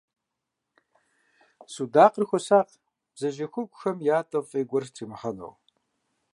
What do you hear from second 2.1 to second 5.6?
хуосакъ бдзэжьей хугухэм ятӀэ, фӀей гуэр тримыхьэным.